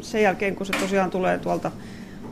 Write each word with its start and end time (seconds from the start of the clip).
sen 0.00 0.22
jälkeen 0.22 0.56
kun 0.56 0.66
se 0.66 0.72
tosiaan 0.80 1.10
tulee 1.10 1.38
tuolta 1.38 1.70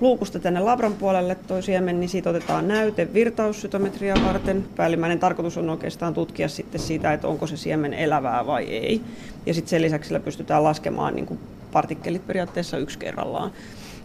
luukusta 0.01 0.39
tänne 0.39 0.61
labran 0.61 0.95
puolelle 0.95 1.35
toi 1.35 1.63
siemen, 1.63 2.01
niin 2.01 2.09
siitä 2.09 2.31
otetaan 2.31 2.69
näyte 2.69 3.15
virtaussytometria 3.15 4.15
varten. 4.25 4.65
Päällimmäinen 4.77 5.19
tarkoitus 5.19 5.57
on 5.57 5.71
oikeastaan 5.71 6.15
tutkia 6.15 6.49
sitten 6.49 6.81
siitä, 6.81 7.13
että 7.13 7.29
onko 7.29 7.47
se 7.47 7.57
siemen 7.57 7.95
elävää 7.95 8.47
vai 8.47 8.65
ei. 8.65 9.01
Ja 9.47 9.55
sitten 9.55 9.71
sen 9.71 9.83
lisäksi 9.83 10.09
sillä 10.09 10.21
pystytään 10.21 10.65
laskemaan 10.65 11.15
niin 11.15 11.27
kuin 11.27 11.41
partikkelit 11.73 12.27
periaatteessa 12.27 12.79
yksi 12.79 12.99
kerrallaan. 12.99 13.51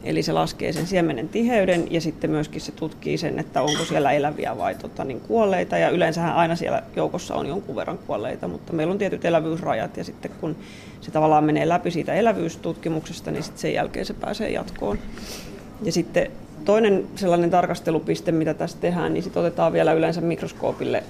Eli 0.03 0.23
se 0.23 0.31
laskee 0.31 0.73
sen 0.73 0.87
siemenen 0.87 1.29
tiheyden 1.29 1.91
ja 1.91 2.01
sitten 2.01 2.29
myöskin 2.29 2.61
se 2.61 2.71
tutkii 2.71 3.17
sen, 3.17 3.39
että 3.39 3.61
onko 3.61 3.85
siellä 3.85 4.11
eläviä 4.11 4.57
vai 4.57 4.75
tota, 4.75 5.03
niin 5.03 5.21
kuolleita. 5.21 5.77
Ja 5.77 5.89
yleensähän 5.89 6.35
aina 6.35 6.55
siellä 6.55 6.83
joukossa 6.95 7.35
on 7.35 7.47
jonkun 7.47 7.75
verran 7.75 7.97
kuolleita, 7.97 8.47
mutta 8.47 8.73
meillä 8.73 8.91
on 8.91 8.97
tietyt 8.97 9.25
elävyysrajat 9.25 9.97
ja 9.97 10.03
sitten 10.03 10.31
kun 10.41 10.55
se 11.01 11.11
tavallaan 11.11 11.43
menee 11.43 11.69
läpi 11.69 11.91
siitä 11.91 12.13
elävyystutkimuksesta, 12.13 13.31
niin 13.31 13.43
sitten 13.43 13.61
sen 13.61 13.73
jälkeen 13.73 14.05
se 14.05 14.13
pääsee 14.13 14.49
jatkoon. 14.49 14.99
Ja 15.83 15.91
sitten 15.91 16.31
toinen 16.65 17.07
sellainen 17.15 17.49
tarkastelupiste, 17.49 18.31
mitä 18.31 18.53
tässä 18.53 18.77
tehdään, 18.81 19.13
niin 19.13 19.23
sitten 19.23 19.39
otetaan 19.39 19.73
vielä 19.73 19.93
yleensä 19.93 20.21
mikroskoopille 20.21 21.03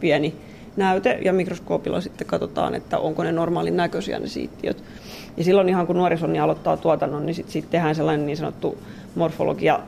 pieni 0.00 0.34
näyte 0.76 1.18
ja 1.24 1.32
mikroskoopilla 1.32 2.00
sitten 2.00 2.26
katsotaan, 2.26 2.74
että 2.74 2.98
onko 2.98 3.22
ne 3.22 3.32
normaalin 3.32 3.76
näköisiä 3.76 4.18
ne 4.18 4.26
siittiöt. 4.26 4.82
Ja 5.36 5.44
silloin 5.44 5.68
ihan 5.68 5.86
kun 5.86 5.96
nuorisonni 5.96 6.40
aloittaa 6.40 6.76
tuotannon, 6.76 7.26
niin 7.26 7.34
sitten 7.34 7.52
sit 7.52 7.70
tehdään 7.70 7.94
sellainen 7.94 8.26
niin 8.26 8.36
sanottu 8.36 8.78
morfologia 9.14 9.80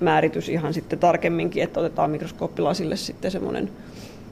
määritys 0.00 0.48
ihan 0.48 0.74
sitten 0.74 0.98
tarkemminkin, 0.98 1.62
että 1.62 1.80
otetaan 1.80 2.10
mikroskooppilasille 2.10 2.96
sitten 2.96 3.30
semmoinen 3.30 3.70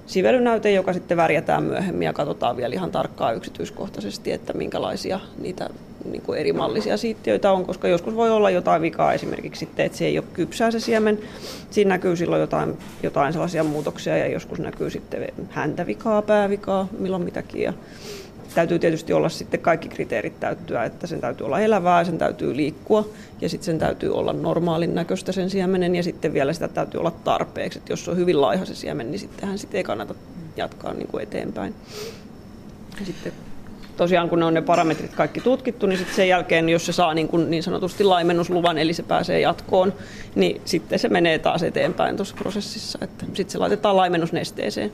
sivelynäyte, 0.07 0.71
joka 0.71 0.93
sitten 0.93 1.17
värjätään 1.17 1.63
myöhemmin 1.63 2.07
ja 2.07 2.13
katsotaan 2.13 2.57
vielä 2.57 2.75
ihan 2.75 2.91
tarkkaan 2.91 3.37
yksityiskohtaisesti, 3.37 4.33
että 4.33 4.53
minkälaisia 4.53 5.21
niitä 5.39 5.71
niin 6.05 6.23
kuin 6.23 6.39
eri 6.39 6.53
mallisia 6.53 6.97
siittiöitä 6.97 7.53
on, 7.53 7.67
koska 7.67 7.89
joskus 7.89 8.15
voi 8.15 8.31
olla 8.31 8.51
jotain 8.51 8.83
vikaa 8.83 9.13
esimerkiksi 9.13 9.59
sitten, 9.59 9.87
että 9.87 9.99
se 9.99 10.07
ei 10.07 10.19
ole 10.19 10.27
kypsää 10.33 10.71
se 10.71 10.81
siemen. 10.81 11.19
Siinä 11.71 11.89
näkyy 11.89 12.17
silloin 12.17 12.41
jotain, 12.41 12.79
jotain 13.03 13.33
sellaisia 13.33 13.65
muutoksia 13.65 14.17
ja 14.17 14.27
joskus 14.27 14.59
näkyy 14.59 14.91
sitten 14.91 15.29
häntävikaa, 15.51 16.23
päävikaa, 16.23 16.89
milloin 16.99 17.23
mitäkin. 17.23 17.63
Ja 17.63 17.73
täytyy 18.55 18.79
tietysti 18.79 19.13
olla 19.13 19.29
sitten 19.29 19.61
kaikki 19.61 19.89
kriteerit 19.89 20.41
täyttyä, 20.41 20.85
että 20.85 21.07
sen 21.07 21.21
täytyy 21.21 21.47
olla 21.47 21.61
elävää, 21.61 22.05
sen 22.05 22.19
täytyy 22.19 22.57
liikkua 22.57 23.09
ja 23.41 23.49
sitten 23.49 23.67
sen 23.67 23.79
täytyy 23.79 24.15
olla 24.15 24.33
normaalin 24.33 24.95
näköistä 24.95 25.33
sen 25.33 25.51
siemenen 25.51 25.95
ja 25.95 26.03
sitten 26.03 26.33
vielä 26.33 26.53
sitä 26.53 26.69
täytyy 26.69 27.01
olla 27.01 27.11
tarpeeksi. 27.11 27.79
Että 27.79 27.93
jos 27.93 28.09
on 28.09 28.17
hyvin 28.17 28.41
laiha 28.41 28.65
se 28.65 28.75
siemen, 28.75 29.11
niin 29.11 29.19
sittenhän 29.19 29.59
sitä 29.59 29.77
ei 29.77 29.85
kannata 29.85 30.15
jatkaa 30.57 30.93
niin 30.93 31.09
kuin 31.09 31.23
eteenpäin. 31.23 31.75
Sitten 33.05 33.33
tosiaan 33.97 34.29
kun 34.29 34.39
ne 34.39 34.45
on 34.45 34.55
ne 34.55 34.63
parametrit 34.63 35.15
kaikki 35.15 35.41
tutkittu, 35.41 35.87
niin 35.87 35.99
sitten 35.99 36.17
sen 36.17 36.29
jälkeen, 36.29 36.69
jos 36.69 36.87
se 36.87 36.93
saa 36.93 37.15
niin, 37.15 37.29
kuin 37.29 37.51
niin 37.51 37.63
sanotusti 37.63 38.05
laimennusluvan, 38.05 38.79
eli 38.79 38.95
se 38.95 39.03
pääsee 39.03 39.41
jatkoon, 39.41 39.93
niin 40.35 40.61
sitten 40.65 40.99
se 40.99 41.09
menee 41.09 41.39
taas 41.39 41.63
eteenpäin 41.63 42.17
tuossa 42.17 42.37
prosessissa. 42.39 42.99
Sitten 43.35 43.51
se 43.51 43.59
laitetaan 43.59 43.97
laimennusnesteeseen. 43.97 44.93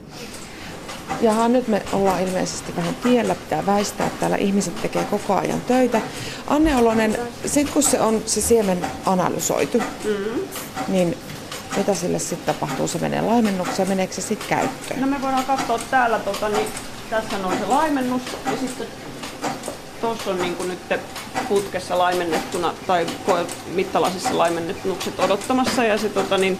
Jaha, 1.21 1.49
nyt 1.49 1.69
me 1.69 1.83
ollaan 1.93 2.23
ilmeisesti 2.23 2.77
vähän 2.77 2.95
tiellä, 2.95 3.35
pitää 3.35 3.67
väistää, 3.67 4.07
että 4.07 4.21
täällä 4.21 4.37
ihmiset 4.37 4.83
tekee 4.83 5.05
koko 5.05 5.35
ajan 5.35 5.61
töitä. 5.61 6.01
Anne 6.47 6.77
Olonen, 6.77 7.19
sitten 7.47 7.73
kun 7.73 7.83
se 7.83 8.01
on 8.01 8.23
se 8.27 8.41
siemen 8.41 8.87
analysoitu, 9.07 9.79
mm-hmm. 9.79 10.41
niin 10.89 11.17
mitä 11.77 11.95
sille 11.95 12.19
sitten 12.19 12.55
tapahtuu? 12.55 12.89
Se 12.89 12.99
menee 12.99 13.21
laimennukseen, 13.21 13.89
meneekö 13.89 14.15
se 14.15 14.21
sitten 14.21 14.49
käyttöön? 14.49 15.01
No 15.01 15.07
me 15.07 15.23
voidaan 15.23 15.45
katsoa 15.45 15.81
täällä, 15.91 16.19
tota, 16.19 16.49
niin 16.49 16.67
tässä 17.11 17.37
on 17.45 17.59
se 17.59 17.67
laimennus 17.67 18.23
ja 18.47 18.53
sitten 18.61 18.87
tuossa 20.01 20.31
on 20.31 20.39
niin 20.39 20.57
kuin 20.57 20.69
nyt 20.69 21.01
putkessa 21.49 21.99
laimennettuna 21.99 22.75
tai 22.87 23.07
mittalasissa 23.75 24.39
laimennukset 24.39 25.19
odottamassa 25.19 25.85
ja 25.85 25.99
se 25.99 26.09
tota, 26.09 26.39
niin, 26.39 26.59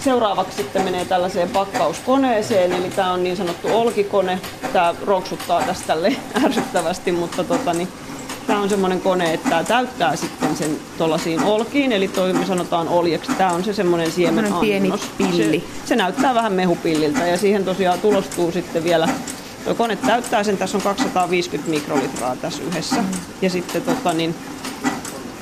seuraavaksi 0.00 0.56
sitten 0.56 0.82
menee 0.82 1.04
tällaiseen 1.04 1.48
pakkauskoneeseen, 1.48 2.72
eli 2.72 2.90
tämä 2.90 3.12
on 3.12 3.24
niin 3.24 3.36
sanottu 3.36 3.68
olkikone. 3.68 4.40
Tämä 4.72 4.94
roksuttaa 5.06 5.62
tästä 5.62 5.86
tälle 5.86 6.16
ärsyttävästi, 6.44 7.12
mutta 7.12 7.44
tota, 7.44 7.72
niin, 7.72 7.88
tämä 8.46 8.60
on 8.60 8.68
semmoinen 8.68 9.00
kone, 9.00 9.34
että 9.34 9.48
tämä 9.48 9.64
täyttää 9.64 10.16
sitten 10.16 10.56
sen 10.56 10.76
tuollaisiin 10.98 11.42
olkiin, 11.42 11.92
eli 11.92 12.08
toi 12.08 12.32
me 12.32 12.46
sanotaan 12.46 12.88
oljeksi. 12.88 13.32
Tämä 13.32 13.50
on 13.50 13.64
se 13.64 13.72
semmoinen 13.72 14.12
siemenannos. 14.12 14.60
pieni 14.60 14.92
pilli. 15.18 15.64
Se, 15.82 15.88
se 15.88 15.96
näyttää 15.96 16.34
vähän 16.34 16.52
mehupilliltä 16.52 17.26
ja 17.26 17.38
siihen 17.38 17.64
tosiaan 17.64 18.00
tulostuu 18.00 18.52
sitten 18.52 18.84
vielä 18.84 19.08
Tuo 19.64 19.74
kone 19.74 19.96
täyttää 19.96 20.44
sen, 20.44 20.56
tässä 20.56 20.78
on 20.78 20.82
250 20.82 21.70
mikrolitraa 21.70 22.36
tässä 22.36 22.62
yhdessä. 22.62 22.96
Mm. 22.96 23.08
Ja 23.42 23.50
sitten 23.50 23.82
tota, 23.82 24.12
niin, 24.12 24.34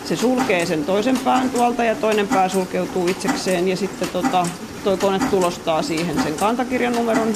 se 0.06 0.16
sulkee 0.16 0.66
sen 0.66 0.84
toisen 0.84 1.18
pään 1.24 1.50
tuolta 1.50 1.84
ja 1.84 1.94
toinen 1.94 2.28
pää 2.28 2.48
sulkeutuu 2.48 3.08
itsekseen 3.08 3.68
ja 3.68 3.76
sitten 3.76 4.08
tota, 4.08 4.46
tuo 4.84 4.96
kone 4.96 5.20
tulostaa 5.30 5.82
siihen 5.82 6.22
sen 6.22 6.34
kantakirjan 6.34 6.92
numeron, 6.92 7.34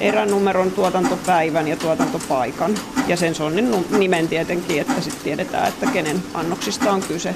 eränumeron, 0.00 0.70
tuotantopäivän 0.70 1.68
ja 1.68 1.76
tuotantopaikan. 1.76 2.74
Ja 3.08 3.16
sen 3.16 3.34
sonnin 3.34 3.84
nimen 3.98 4.28
tietenkin, 4.28 4.80
että 4.80 5.00
sitten 5.00 5.22
tiedetään, 5.24 5.68
että 5.68 5.86
kenen 5.86 6.22
annoksista 6.34 6.92
on 6.92 7.02
kyse. 7.02 7.34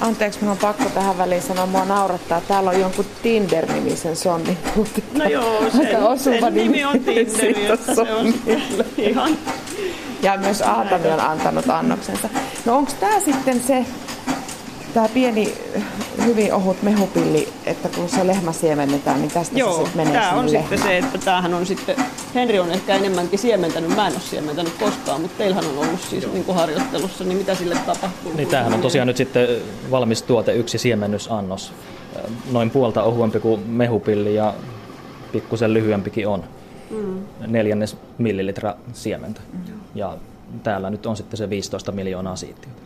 Anteeksi, 0.00 0.40
minun 0.40 0.52
on 0.52 0.58
pakko 0.58 0.84
tähän 0.84 1.18
väliin 1.18 1.42
sanoa, 1.42 1.66
mua 1.66 1.84
naurattaa. 1.84 2.40
Täällä 2.40 2.70
on 2.70 2.80
jonkun 2.80 3.04
Tinder-nimisen 3.22 4.16
sonni. 4.16 4.58
No 5.18 5.24
joo, 5.24 5.70
sen, 5.70 6.40
sen 6.40 6.54
nimi 6.54 6.84
on 6.84 7.00
Tinder, 7.00 7.78
se 7.94 8.12
on 8.12 8.34
ihan 8.98 9.36
ja 10.22 10.36
myös 10.36 10.62
Aatami 10.62 11.08
on 11.08 11.20
antanut 11.20 11.70
annoksensa. 11.70 12.28
No 12.64 12.76
onko 12.76 12.92
tämä 13.00 13.20
sitten 13.20 13.62
se, 13.62 13.86
tämä 14.94 15.08
pieni, 15.08 15.54
hyvin 16.24 16.54
ohut 16.54 16.82
mehupilli, 16.82 17.48
että 17.66 17.88
kun 17.88 18.08
se 18.08 18.26
lehmä 18.26 18.52
siemennetään, 18.52 19.20
niin 19.20 19.30
tästä 19.30 19.58
Joo, 19.58 19.72
se 19.72 19.76
sitten 19.76 19.96
menee 19.96 20.20
tämä 20.20 20.30
on 20.30 20.52
lehmään. 20.52 20.62
sitten 20.62 20.88
se, 20.88 20.98
että 20.98 21.18
tämähän 21.18 21.54
on 21.54 21.66
sitten, 21.66 21.96
Henri 22.34 22.58
on 22.58 22.70
ehkä 22.70 22.96
enemmänkin 22.96 23.38
siementänyt, 23.38 23.96
mä 23.96 24.06
en 24.06 24.12
ole 24.12 24.20
siementänyt 24.20 24.72
koskaan, 24.80 25.20
mutta 25.20 25.38
teillähän 25.38 25.64
on 25.64 25.78
ollut 25.78 26.00
siis 26.10 26.32
niin 26.32 26.44
kuin 26.44 26.56
harjoittelussa, 26.56 27.24
niin 27.24 27.38
mitä 27.38 27.54
sille 27.54 27.74
tapahtuu? 27.86 28.32
Niin 28.34 28.48
tämähän 28.48 28.74
on 28.74 28.80
tosiaan 28.80 29.06
nyt 29.06 29.16
sitten 29.16 29.48
valmis 29.90 30.22
tuote, 30.22 30.52
yksi 30.52 30.78
siemennysannos, 30.78 31.72
noin 32.52 32.70
puolta 32.70 33.02
ohuempi 33.02 33.40
kuin 33.40 33.60
mehupilli 33.60 34.34
ja 34.34 34.54
pikkusen 35.32 35.74
lyhyempikin 35.74 36.28
on. 36.28 36.44
Mm. 36.90 37.20
Neljännes 37.46 37.96
millilitra 38.18 38.74
siementä. 38.92 39.40
Mm. 39.52 39.79
Ja 39.94 40.16
täällä 40.62 40.90
nyt 40.90 41.06
on 41.06 41.16
sitten 41.16 41.36
se 41.36 41.50
15 41.50 41.92
miljoonaa 41.92 42.36
siittiötä. 42.36 42.80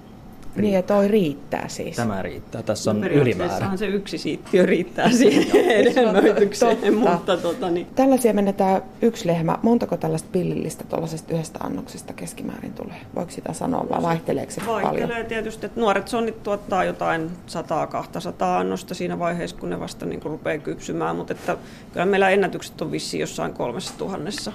Niin, 0.57 0.75
ja 0.75 0.83
toi 0.83 1.09
riittää 1.09 1.69
siis. 1.69 1.97
Tämä 1.97 2.23
riittää. 2.23 2.63
Tässä 2.63 2.91
on 2.91 3.01
no, 3.01 3.07
ylimäärä. 3.07 3.77
se 3.77 3.87
yksi 3.87 4.19
siittiö 4.19 4.67
riittää 4.67 5.11
siihen 5.11 5.71
edelmöitykseen. 5.71 6.95
mutta, 6.95 7.37
tota, 7.37 7.71
niin. 7.71 7.87
Tällä 7.95 8.17
siemennetään 8.17 8.83
yksi 9.03 9.27
lehmä. 9.27 9.59
Montako 9.63 9.97
tällaista 9.97 10.29
pillillistä 10.33 10.85
tuollaisesta 10.85 11.35
yhdestä 11.35 11.59
annoksesta 11.63 12.13
keskimäärin 12.13 12.73
tulee? 12.73 12.97
Voiko 13.15 13.31
sitä 13.31 13.53
sanoa 13.53 13.87
vai 13.91 14.03
vaihteleeko 14.03 14.53
se 14.53 14.61
Vaihtelee 14.61 14.83
paljon? 14.83 15.09
Vaihtelee 15.09 15.29
tietysti. 15.29 15.67
Että 15.67 15.81
nuoret 15.81 16.09
sonnit 16.09 16.43
tuottaa 16.43 16.85
jotain 16.85 17.31
100-200 17.49 18.45
annosta 18.59 18.95
siinä 18.95 19.19
vaiheessa, 19.19 19.57
kun 19.57 19.71
ne 19.71 19.81
vasta 19.81 20.07
niin 20.07 20.23
rupeaa 20.23 20.59
kypsymään. 20.59 21.17
Mutta 21.17 21.33
että, 21.33 21.57
kyllä 21.93 22.07
meillä 22.07 22.31
ennätykset 22.31 22.81
on 22.81 22.93
vissiin 22.93 23.21
jossain 23.21 23.53
kolmessa 23.53 23.95
tuhannessa 23.99 24.53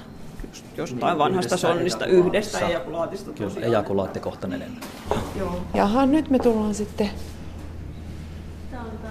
jostain 0.77 1.11
niin, 1.11 1.17
vanhasta 1.17 1.57
sonnista 1.57 2.05
yhdestä 2.05 2.67
ejakulaatista. 2.67 3.31
Kyllä, 3.31 3.65
ejakulaattikohtainen. 3.65 4.71
Joo. 5.35 5.61
Jaha, 5.73 6.05
nyt 6.05 6.29
me 6.29 6.39
tullaan 6.39 6.75
sitten 6.75 7.09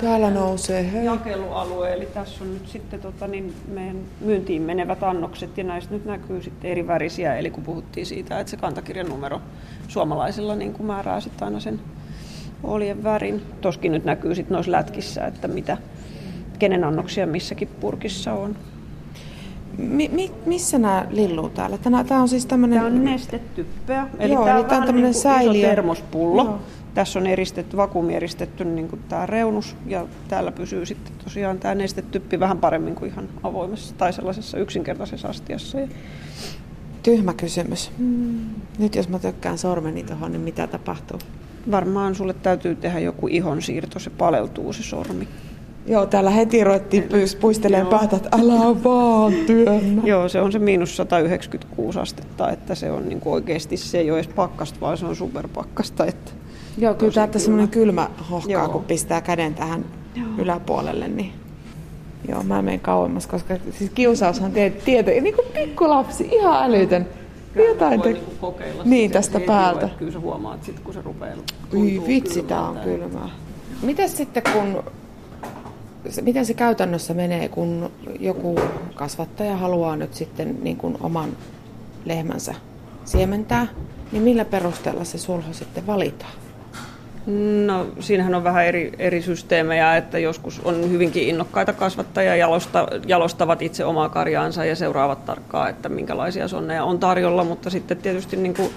Täällä 0.00 0.30
nousee 0.30 0.92
hei. 0.92 1.04
jakelualue, 1.04 1.92
eli 1.92 2.06
tässä 2.06 2.44
on 2.44 2.54
nyt 2.54 2.68
sitten 2.68 3.00
tota, 3.00 3.26
niin 3.26 3.54
meidän 3.68 3.96
myyntiin 4.20 4.62
menevät 4.62 5.02
annokset 5.02 5.58
ja 5.58 5.64
näistä 5.64 5.94
nyt 5.94 6.04
näkyy 6.04 6.42
sitten 6.42 6.70
eri 6.70 6.86
värisiä, 6.86 7.36
eli 7.36 7.50
kun 7.50 7.64
puhuttiin 7.64 8.06
siitä, 8.06 8.40
että 8.40 8.50
se 8.50 8.56
kantakirjan 8.56 9.08
numero 9.08 9.40
suomalaisilla 9.88 10.54
niin 10.54 10.72
kuin 10.72 10.86
määrää 10.86 11.20
sitten 11.20 11.44
aina 11.44 11.60
sen 11.60 11.80
oljen 12.62 13.04
värin. 13.04 13.42
Toskin 13.60 13.92
nyt 13.92 14.04
näkyy 14.04 14.34
sitten 14.34 14.54
noissa 14.54 14.72
lätkissä, 14.72 15.26
että 15.26 15.48
mitä, 15.48 15.76
kenen 16.58 16.84
annoksia 16.84 17.26
missäkin 17.26 17.68
purkissa 17.80 18.32
on. 18.32 18.56
Mi- 19.78 20.10
mi- 20.12 20.30
missä 20.46 20.78
nämä 20.78 21.06
lilluu 21.10 21.48
täällä? 21.48 21.78
Tämä 21.78 22.22
on 22.22 22.28
siis 22.28 22.46
tämmöinen... 22.46 22.78
Tämä 22.78 22.86
on 22.86 23.04
nestetyppöä. 23.04 24.08
Eli 24.18 24.32
Joo, 24.32 24.44
tämä 24.44 24.54
eli 24.54 24.62
on, 24.62 24.68
tämä 24.68 24.80
on 24.80 24.86
tämmöinen 24.86 25.10
niin 25.12 25.22
säiliö. 25.22 25.60
iso 25.62 25.68
termospullo. 25.68 26.44
Joo. 26.44 26.58
Tässä 26.94 27.18
on 27.18 27.26
eristetty, 27.26 27.76
vakuumieristetty 27.76 28.64
niin 28.64 28.88
kuin 28.88 29.00
tämä 29.08 29.26
reunus 29.26 29.76
ja 29.86 30.06
täällä 30.28 30.52
pysyy 30.52 30.86
sitten 30.86 31.12
tosiaan 31.24 31.58
tämä 31.58 31.74
nestetyppi 31.74 32.40
vähän 32.40 32.58
paremmin 32.58 32.94
kuin 32.94 33.10
ihan 33.10 33.28
avoimessa 33.42 33.94
tai 33.98 34.12
sellaisessa 34.12 34.58
yksinkertaisessa 34.58 35.28
astiassa. 35.28 35.78
Tyhmä 37.02 37.34
kysymys. 37.34 37.90
Hmm. 37.98 38.40
Nyt 38.78 38.94
jos 38.94 39.08
mä 39.08 39.18
tökkään 39.18 39.58
sormeni 39.58 40.02
tuohon, 40.02 40.32
niin 40.32 40.40
mitä 40.40 40.66
tapahtuu? 40.66 41.18
Varmaan 41.70 42.14
sulle 42.14 42.34
täytyy 42.34 42.74
tehdä 42.74 42.98
joku 42.98 43.28
ihonsiirto, 43.28 43.98
se 43.98 44.10
paleltuu 44.10 44.72
se 44.72 44.82
sormi. 44.82 45.28
Joo, 45.86 46.06
täällä 46.06 46.30
heti 46.30 46.64
ruvettiin 46.64 47.08
puistelemaan 47.40 47.98
päätä, 47.98 48.16
että 48.16 48.28
älä 48.32 48.84
vaan 48.84 49.32
työnnä. 49.46 50.02
Joo, 50.10 50.28
se 50.28 50.40
on 50.40 50.52
se 50.52 50.58
miinus 50.58 50.96
196 50.96 51.98
astetta, 51.98 52.50
että 52.50 52.74
se 52.74 52.90
on 52.90 53.08
niin 53.08 53.20
kuin 53.20 53.32
oikeasti, 53.32 53.76
se 53.76 53.98
ei 53.98 54.10
ole 54.10 54.18
edes 54.18 54.34
pakkasta, 54.34 54.80
vaan 54.80 54.98
se 54.98 55.06
on 55.06 55.16
superpakkasta. 55.16 56.06
Että... 56.06 56.30
Joo, 56.78 56.94
kyllä 56.94 57.12
täältä 57.12 57.38
semmoinen 57.38 57.68
kylmä 57.68 58.10
hohkaa, 58.30 58.52
Joo. 58.52 58.68
kun 58.68 58.84
pistää 58.84 59.20
käden 59.20 59.54
tähän 59.54 59.84
Joo. 60.14 60.26
yläpuolelle, 60.38 61.08
niin 61.08 61.32
Joo, 62.28 62.42
mä 62.42 62.62
menen 62.62 62.80
kauemmas, 62.80 63.26
koska 63.26 63.56
siis 63.78 63.90
kiusaushan 63.90 64.52
tieto, 64.84 65.10
niin 65.10 65.34
kuin 65.34 65.48
pikkulapsi, 65.54 66.28
ihan 66.32 66.64
älytön. 66.64 67.06
Jotain 67.56 68.02
te... 68.02 68.12
niin 68.12 68.24
kokeilla 68.40 68.84
niin, 68.84 69.10
tästä 69.10 69.40
päältä. 69.40 69.86
Että 69.86 69.98
kyllä 69.98 70.12
sä 70.12 70.20
huomaat 70.20 70.64
sitten, 70.64 70.84
kun 70.84 70.94
se 70.94 71.02
rupeaa 71.02 71.36
vitsi, 72.06 72.42
tää 72.42 72.62
on 72.62 72.78
kylmää. 72.78 73.28
Miten 73.82 74.08
sitten, 74.08 74.42
kun 74.52 74.82
miten 76.22 76.46
se 76.46 76.54
käytännössä 76.54 77.14
menee, 77.14 77.48
kun 77.48 77.90
joku 78.20 78.60
kasvattaja 78.94 79.56
haluaa 79.56 79.96
nyt 79.96 80.14
sitten 80.14 80.58
niin 80.62 80.76
kuin 80.76 80.96
oman 81.00 81.36
lehmänsä 82.04 82.54
siementää, 83.04 83.66
niin 84.12 84.22
millä 84.22 84.44
perusteella 84.44 85.04
se 85.04 85.18
sulho 85.18 85.52
sitten 85.52 85.86
valitaan? 85.86 86.32
No 87.66 87.86
siinähän 88.00 88.34
on 88.34 88.44
vähän 88.44 88.66
eri, 88.66 88.92
eri 88.98 89.22
systeemejä, 89.22 89.96
että 89.96 90.18
joskus 90.18 90.60
on 90.64 90.90
hyvinkin 90.90 91.28
innokkaita 91.28 91.72
kasvattajia, 91.72 92.36
jalosta, 92.36 92.88
jalostavat 93.06 93.62
itse 93.62 93.84
omaa 93.84 94.08
karjaansa 94.08 94.64
ja 94.64 94.76
seuraavat 94.76 95.24
tarkkaan, 95.24 95.70
että 95.70 95.88
minkälaisia 95.88 96.48
sonneja 96.48 96.84
on 96.84 96.98
tarjolla, 96.98 97.44
mutta 97.44 97.70
sitten 97.70 97.96
tietysti 97.96 98.36
niin 98.36 98.54
kuin 98.54 98.70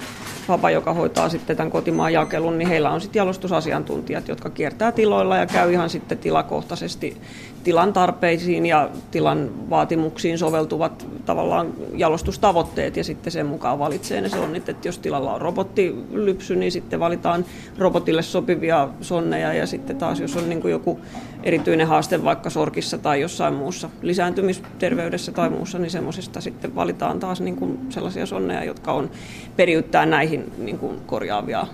Faba, 0.47 0.71
joka 0.71 0.93
hoitaa 0.93 1.29
sitten 1.29 1.57
tämän 1.57 1.71
kotimaan 1.71 2.13
jakelun, 2.13 2.57
niin 2.57 2.67
heillä 2.67 2.91
on 2.91 3.01
sitten 3.01 3.19
jalostusasiantuntijat, 3.19 4.27
jotka 4.27 4.49
kiertää 4.49 4.91
tiloilla 4.91 5.37
ja 5.37 5.45
käy 5.45 5.73
ihan 5.73 5.89
sitten 5.89 6.17
tilakohtaisesti 6.17 7.17
tilan 7.63 7.93
tarpeisiin 7.93 8.65
ja 8.65 8.89
tilan 9.11 9.69
vaatimuksiin 9.69 10.37
soveltuvat 10.37 11.07
tavallaan 11.25 11.73
jalostustavoitteet 11.95 12.97
ja 12.97 13.03
sitten 13.03 13.31
sen 13.31 13.45
mukaan 13.45 13.79
valitsee 13.79 14.21
ne 14.21 14.29
sonnit, 14.29 14.69
että 14.69 14.87
jos 14.87 14.99
tilalla 14.99 15.33
on 15.33 15.41
robottilypsy, 15.41 16.55
niin 16.55 16.71
sitten 16.71 16.99
valitaan 16.99 17.45
robotille 17.77 18.21
sopivia 18.21 18.89
sonneja 19.01 19.53
ja 19.53 19.67
sitten 19.67 19.97
taas 19.97 20.19
jos 20.19 20.37
on 20.37 20.49
niin 20.49 20.61
kuin 20.61 20.71
joku 20.71 20.99
erityinen 21.43 21.87
haaste 21.87 22.23
vaikka 22.23 22.49
sorkissa 22.49 22.97
tai 22.97 23.21
jossain 23.21 23.53
muussa 23.53 23.89
lisääntymisterveydessä 24.01 25.31
tai 25.31 25.49
muussa, 25.49 25.79
niin 25.79 25.91
semmoisesta 25.91 26.41
sitten 26.41 26.75
valitaan 26.75 27.19
taas 27.19 27.41
niin 27.41 27.55
kuin 27.55 27.79
sellaisia 27.89 28.25
sonneja, 28.25 28.63
jotka 28.63 28.91
on 28.91 29.11
periyttää 29.55 30.05
näihin 30.05 30.51
niin 30.57 30.77
kuin 30.77 31.01
korjaavia 31.05 31.67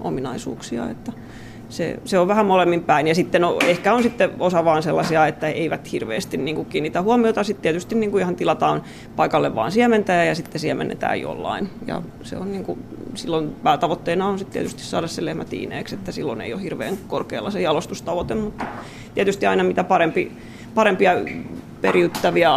ominaisuuksia. 0.00 0.90
Että 0.90 1.12
se, 1.68 1.98
se 2.04 2.18
on 2.18 2.28
vähän 2.28 2.46
molemmin 2.46 2.84
päin. 2.84 3.06
Ja 3.06 3.14
sitten 3.14 3.40
no, 3.40 3.58
ehkä 3.66 3.94
on 3.94 4.02
sitten 4.02 4.30
osa 4.38 4.64
vaan 4.64 4.82
sellaisia, 4.82 5.26
että 5.26 5.48
eivät 5.48 5.92
hirveästi 5.92 6.36
niin 6.36 6.56
kuin 6.56 6.68
kiinnitä 6.68 7.02
huomiota. 7.02 7.44
Sitten 7.44 7.62
tietysti 7.62 7.94
niin 7.94 8.10
kuin 8.10 8.20
ihan 8.20 8.36
tilataan 8.36 8.82
paikalle 9.16 9.54
vaan 9.54 9.72
siementäjä 9.72 10.24
ja 10.24 10.34
sitten 10.34 10.60
siemennetään 10.60 11.20
jollain. 11.20 11.70
Ja 11.86 12.02
se 12.22 12.36
on 12.36 12.52
niin 12.52 12.64
kuin, 12.64 12.84
silloin 13.14 13.56
päätavoitteena 13.62 14.26
on 14.26 14.38
sitten 14.38 14.52
tietysti 14.52 14.82
saada 14.82 15.06
se 15.06 15.24
lehmä 15.24 15.44
tiineeksi, 15.44 15.94
että 15.94 16.12
silloin 16.12 16.40
ei 16.40 16.54
ole 16.54 16.62
hirveän 16.62 16.96
korkealla 17.08 17.50
se 17.50 17.60
jalostustavoite. 17.60 18.34
Mutta 18.34 18.64
tietysti 19.14 19.46
aina 19.46 19.64
mitä 19.64 19.84
parempi, 19.84 20.32
parempia 20.74 21.12
periyttäviä 21.80 22.50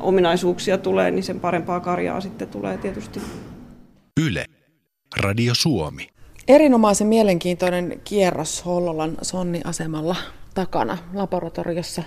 ominaisuuksia 0.00 0.78
tulee, 0.78 1.10
niin 1.10 1.22
sen 1.22 1.40
parempaa 1.40 1.80
karjaa 1.80 2.20
sitten 2.20 2.48
tulee 2.48 2.78
tietysti. 2.78 3.20
Yle. 4.20 4.44
Radio 5.16 5.52
Suomi. 5.54 6.13
Erinomaisen 6.48 7.06
mielenkiintoinen 7.06 8.00
kierros 8.04 8.64
Hollolan 8.64 9.16
Sonni-asemalla 9.22 10.16
takana 10.54 10.98
laboratoriossa. 11.14 12.02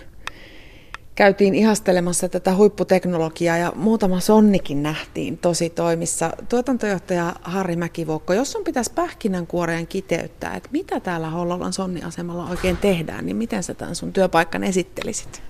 Käytiin 1.16 1.56
ihastelemassa 1.56 2.30
tätä 2.30 2.56
huipputeknologiaa 2.56 3.58
ja 3.58 3.74
muutama 3.76 4.20
sonnikin 4.20 4.84
nähtiin 4.84 5.38
tosi 5.38 5.70
toimissa. 5.70 6.34
Tuotantojohtaja 6.50 7.36
Harri 7.42 7.76
Mäkivuokko, 7.76 8.34
jos 8.34 8.52
sun 8.52 8.64
pitäisi 8.64 8.92
pähkinänkuoreen 8.96 9.88
kiteyttää, 9.88 10.56
että 10.56 10.70
mitä 10.72 11.00
täällä 11.00 11.30
Hollolan 11.30 11.74
Sonni-asemalla 11.74 12.50
oikein 12.50 12.78
tehdään, 12.78 13.26
niin 13.26 13.38
miten 13.38 13.64
sä 13.64 13.74
tämän 13.74 13.96
sun 13.96 14.14
työpaikan 14.14 14.64
esittelisit? 14.64 15.42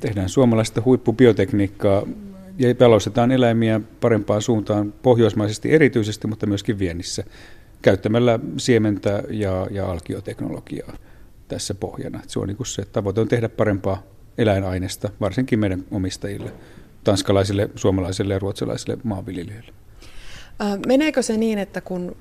Tehdään 0.00 0.28
suomalaista 0.28 0.82
huippubiotekniikkaa 0.84 2.02
ja 2.58 2.74
jalostetaan 2.80 3.32
eläimiä 3.32 3.80
parempaan 4.00 4.42
suuntaan 4.42 4.92
pohjoismaisesti 5.02 5.72
erityisesti, 5.72 6.26
mutta 6.26 6.46
myöskin 6.46 6.78
viennissä 6.78 7.24
käyttämällä 7.82 8.38
siementä 8.56 9.22
ja, 9.30 9.66
ja 9.70 9.90
alkioteknologiaa 9.90 10.96
tässä 11.48 11.74
pohjana. 11.74 12.20
se 12.26 12.38
on 12.38 12.48
niin 12.48 12.66
se 12.66 12.84
tavoite 12.84 13.20
on 13.20 13.28
tehdä 13.28 13.48
parempaa 13.48 14.02
eläinaineesta, 14.38 15.10
varsinkin 15.20 15.58
meidän 15.58 15.84
omistajille, 15.90 16.52
tanskalaisille, 17.04 17.70
suomalaisille 17.76 18.34
ja 18.34 18.38
ruotsalaisille 18.38 18.98
maanviljelijöille. 19.04 19.72
Meneekö 20.86 21.22
se 21.22 21.36
niin, 21.36 21.58
että 21.58 21.80
kun 21.80 22.16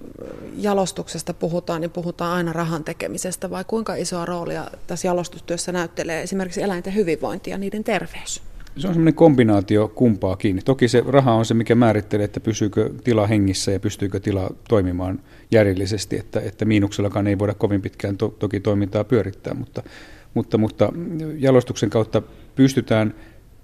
jalostuksesta 0.57 1.33
puhutaan, 1.33 1.81
niin 1.81 1.91
puhutaan 1.91 2.33
aina 2.33 2.53
rahan 2.53 2.83
tekemisestä 2.83 3.49
vai 3.49 3.63
kuinka 3.67 3.95
isoa 3.95 4.25
roolia 4.25 4.67
tässä 4.87 5.07
jalostustyössä 5.07 5.71
näyttelee 5.71 6.21
esimerkiksi 6.21 6.61
eläinten 6.61 6.95
hyvinvointi 6.95 7.49
ja 7.49 7.57
niiden 7.57 7.83
terveys? 7.83 8.41
Se 8.77 8.87
on 8.87 8.93
semmoinen 8.93 9.13
kombinaatio 9.13 9.87
kumpaakin. 9.87 10.61
Toki 10.65 10.87
se 10.87 11.03
raha 11.07 11.33
on 11.33 11.45
se, 11.45 11.53
mikä 11.53 11.75
määrittelee, 11.75 12.25
että 12.25 12.39
pysyykö 12.39 12.89
tila 13.03 13.27
hengissä 13.27 13.71
ja 13.71 13.79
pystyykö 13.79 14.19
tila 14.19 14.49
toimimaan 14.69 15.19
järjellisesti, 15.51 16.17
että, 16.17 16.39
että 16.39 16.65
miinuksellakaan 16.65 17.27
ei 17.27 17.39
voida 17.39 17.53
kovin 17.53 17.81
pitkään 17.81 18.17
to, 18.17 18.35
toki 18.39 18.59
toimintaa 18.59 19.03
pyörittää, 19.03 19.53
mutta, 19.53 19.83
mutta, 20.33 20.57
mutta 20.57 20.93
jalostuksen 21.37 21.89
kautta 21.89 22.21
pystytään 22.55 23.13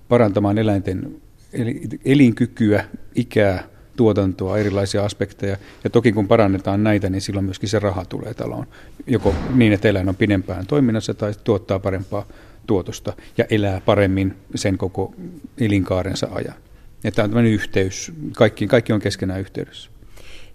parantamaan 0.09 0.57
eläinten 0.57 1.15
elinkykyä, 2.05 2.85
ikää, 3.15 3.63
tuotantoa, 3.95 4.57
erilaisia 4.57 5.05
aspekteja. 5.05 5.57
Ja 5.83 5.89
toki 5.89 6.11
kun 6.11 6.27
parannetaan 6.27 6.83
näitä, 6.83 7.09
niin 7.09 7.21
silloin 7.21 7.45
myöskin 7.45 7.69
se 7.69 7.79
raha 7.79 8.05
tulee 8.05 8.33
taloon. 8.33 8.67
Joko 9.07 9.35
niin, 9.53 9.73
että 9.73 9.87
eläin 9.87 10.09
on 10.09 10.15
pidempään 10.15 10.67
toiminnassa 10.67 11.13
tai 11.13 11.33
tuottaa 11.43 11.79
parempaa 11.79 12.25
tuotosta 12.67 13.13
ja 13.37 13.45
elää 13.49 13.81
paremmin 13.85 14.35
sen 14.55 14.77
koko 14.77 15.13
elinkaarensa 15.57 16.27
ajan. 16.31 16.55
Että 17.03 17.15
tämä 17.15 17.23
on 17.23 17.29
tämmöinen 17.29 17.53
yhteys, 17.53 18.11
kaikki, 18.35 18.67
kaikki 18.67 18.93
on 18.93 18.99
keskenään 18.99 19.39
yhteydessä. 19.39 19.89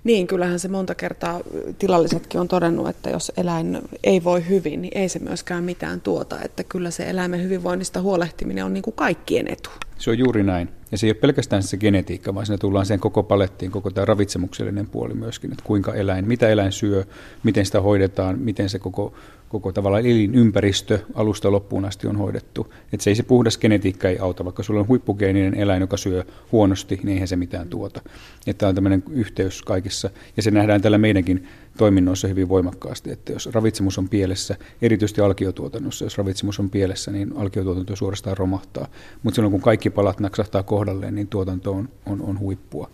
Niin, 0.05 0.27
kyllähän 0.27 0.59
se 0.59 0.69
monta 0.69 0.95
kertaa 0.95 1.41
tilallisetkin 1.79 2.41
on 2.41 2.49
todennut, 2.49 2.89
että 2.89 3.11
jos 3.11 3.33
eläin 3.37 3.79
ei 4.05 4.25
voi 4.25 4.49
hyvin, 4.49 4.83
niin 4.83 4.99
ei 4.99 5.09
se 5.09 5.19
myöskään 5.19 5.65
mitään 5.65 6.01
tuota. 6.01 6.37
Että 6.45 6.65
kyllä 6.65 6.91
se 6.91 7.11
eläimen 7.11 7.43
hyvinvoinnista 7.43 8.01
huolehtiminen 8.01 8.65
on 8.65 8.75
niin 8.75 8.83
kuin 8.83 8.97
kaikkien 8.97 9.53
etu. 9.53 9.71
Se 9.99 10.11
on 10.11 10.19
juuri 10.19 10.43
näin. 10.43 10.69
Ja 10.93 10.99
se 10.99 11.07
ei 11.07 11.11
ole 11.11 11.21
pelkästään 11.21 11.63
se 11.63 11.77
genetiikka, 11.77 12.35
vaan 12.35 12.47
siinä 12.47 12.59
tullaan 12.59 12.87
sen 12.87 13.01
koko 13.01 13.23
palettiin, 13.23 13.71
koko 13.71 13.91
tämä 13.91 14.05
ravitsemuksellinen 14.05 14.87
puoli 14.87 15.15
myöskin, 15.15 15.53
että 15.53 15.65
kuinka 15.65 15.95
eläin, 15.95 16.29
mitä 16.29 16.49
eläin 16.49 16.73
syö, 16.73 17.05
miten 17.43 17.67
sitä 17.67 17.81
hoidetaan, 17.81 18.39
miten 18.39 18.69
se 18.69 18.79
koko 18.79 19.15
koko 19.53 19.73
tavallaan 19.73 20.07
elinympäristö 20.07 20.99
alusta 21.15 21.53
loppuun 21.53 21.85
asti 21.85 22.07
on 22.07 22.17
hoidettu. 22.17 22.75
Että 22.93 23.05
se 23.05 23.11
ei 23.11 23.15
se 23.15 23.23
puhdas 23.23 23.59
genetiikka 23.59 24.09
ei 24.09 24.19
auta, 24.19 24.45
vaikka 24.45 24.63
sulla 24.63 24.81
on 24.81 24.89
huippugeeninen 24.89 25.55
eläin, 25.55 25.81
joka 25.81 25.97
syö 25.97 26.25
huonosti, 26.53 27.01
niin 27.03 27.09
eihän 27.09 27.29
se 27.29 27.37
mitään 27.37 27.69
tuota. 27.69 28.01
Että 28.47 28.69
on 28.69 28.75
tämmöinen 28.75 29.03
yhteys 29.11 29.63
kaikissa, 29.63 30.11
ja 30.37 30.43
se 30.43 30.51
nähdään 30.51 30.83
tällä 30.83 30.99
meidänkin 30.99 31.49
toiminnoissa 31.77 32.29
hyvin 32.29 32.49
voimakkaasti, 32.49 33.11
että 33.11 33.33
jos 33.33 33.49
ravitsemus 33.53 33.99
on 33.99 34.09
pielessä, 34.09 34.57
erityisesti 34.83 35.21
alkiotuotannossa, 35.21 36.05
jos 36.05 36.19
ravitsemus 36.19 36.61
on 36.61 36.71
pielessä, 36.71 37.11
niin 37.11 37.33
alkiotuotanto 37.37 37.97
suorastaan 37.97 38.37
romahtaa. 38.37 38.89
Mutta 39.23 39.35
silloin 39.35 39.53
kun 39.53 39.61
kaikki 39.61 39.91
palat 39.91 40.21
naksahtaa 40.21 40.63
kohdalleen, 40.63 41.15
niin 41.15 41.29
tuotanto 41.29 41.73
on, 41.73 41.89
on, 42.07 42.23
on 42.23 42.39
huippua. 42.39 42.91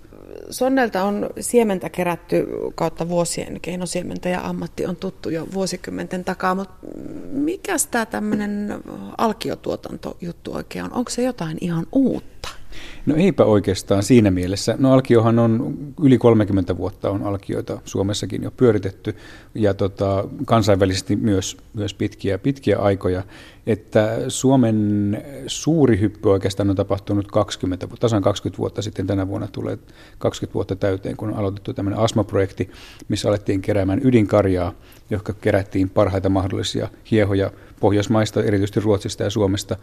Sonnelta 0.50 1.04
on 1.04 1.30
siementä 1.40 1.90
kerätty 1.90 2.46
kautta 2.74 3.08
vuosien, 3.08 3.60
keinosiementä 3.60 4.28
ja 4.28 4.40
ammatti 4.40 4.86
on 4.86 4.96
tuttu 4.96 5.30
jo 5.30 5.46
vuosikymmenten 5.54 6.24
takaa, 6.24 6.54
mutta 6.54 6.74
mikä 7.30 7.76
tämä 7.90 8.06
tämmöinen 8.06 8.74
alkiotuotantojuttu 9.18 10.54
oikein 10.54 10.84
on? 10.84 10.92
Onko 10.92 11.10
se 11.10 11.22
jotain 11.22 11.58
ihan 11.60 11.86
uutta? 11.92 12.48
No 13.08 13.16
eipä 13.16 13.44
oikeastaan 13.44 14.02
siinä 14.02 14.30
mielessä. 14.30 14.74
No 14.78 14.92
Alkiohan 14.92 15.38
on 15.38 15.76
yli 16.02 16.18
30 16.18 16.76
vuotta 16.76 17.10
on 17.10 17.22
Alkioita 17.22 17.80
Suomessakin 17.84 18.42
jo 18.42 18.50
pyöritetty 18.50 19.16
ja 19.54 19.74
tota, 19.74 20.24
kansainvälisesti 20.46 21.16
myös, 21.16 21.56
myös 21.74 21.94
pitkiä, 21.94 22.38
pitkiä 22.38 22.78
aikoja. 22.78 23.22
Että 23.66 24.18
Suomen 24.28 25.22
suuri 25.46 26.00
hyppy 26.00 26.28
oikeastaan 26.28 26.70
on 26.70 26.76
tapahtunut 26.76 27.32
20, 27.32 27.88
tasan 28.00 28.22
20 28.22 28.58
vuotta 28.58 28.82
sitten. 28.82 29.06
Tänä 29.06 29.28
vuonna 29.28 29.48
tulee 29.52 29.78
20 30.18 30.54
vuotta 30.54 30.76
täyteen, 30.76 31.16
kun 31.16 31.28
on 31.28 31.36
aloitettu 31.36 31.74
tämmöinen 31.74 32.00
ASMA-projekti, 32.00 32.70
missä 33.08 33.28
alettiin 33.28 33.62
keräämään 33.62 34.00
ydinkarjaa, 34.04 34.72
joka 35.10 35.32
kerättiin 35.32 35.90
parhaita 35.90 36.28
mahdollisia 36.28 36.88
hiehoja 37.10 37.50
Pohjoismaista, 37.80 38.42
erityisesti 38.42 38.80
Ruotsista 38.80 39.22
ja 39.22 39.30
Suomesta, 39.30 39.76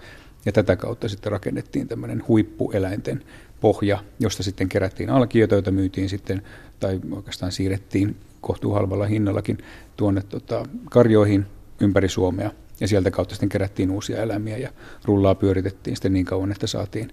ja 0.45 0.51
tätä 0.51 0.75
kautta 0.75 1.09
sitten 1.09 1.31
rakennettiin 1.31 1.87
tämmöinen 1.87 2.23
huippueläinten 2.27 3.23
pohja, 3.61 4.03
josta 4.19 4.43
sitten 4.43 4.69
kerättiin 4.69 5.09
alkioita, 5.09 5.55
joita 5.55 5.71
myytiin 5.71 6.09
sitten, 6.09 6.41
tai 6.79 6.99
oikeastaan 7.11 7.51
siirrettiin 7.51 8.15
kohtuuhalvalla 8.41 9.05
hinnallakin 9.05 9.57
tuonne 9.97 10.21
tota, 10.29 10.65
karjoihin 10.89 11.45
ympäri 11.81 12.09
Suomea. 12.09 12.51
Ja 12.79 12.87
sieltä 12.87 13.11
kautta 13.11 13.35
sitten 13.35 13.49
kerättiin 13.49 13.91
uusia 13.91 14.21
eläimiä 14.21 14.57
ja 14.57 14.69
rullaa 15.05 15.35
pyöritettiin 15.35 15.95
sitten 15.95 16.13
niin 16.13 16.25
kauan, 16.25 16.51
että 16.51 16.67
saatiin 16.67 17.11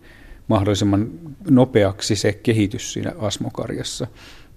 mahdollisimman 0.48 1.10
nopeaksi 1.50 2.16
se 2.16 2.32
kehitys 2.32 2.92
siinä 2.92 3.12
asmokarjassa. 3.18 4.06